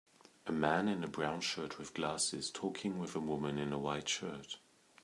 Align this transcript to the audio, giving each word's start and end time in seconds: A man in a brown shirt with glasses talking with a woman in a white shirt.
A 0.47 0.51
man 0.51 0.87
in 0.87 1.03
a 1.03 1.07
brown 1.07 1.41
shirt 1.41 1.77
with 1.77 1.93
glasses 1.93 2.49
talking 2.49 2.97
with 2.97 3.15
a 3.15 3.19
woman 3.19 3.59
in 3.59 3.71
a 3.71 3.77
white 3.77 4.09
shirt. 4.09 4.57